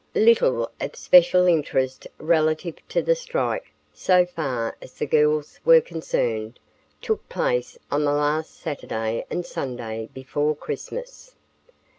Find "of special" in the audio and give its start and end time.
0.81-1.45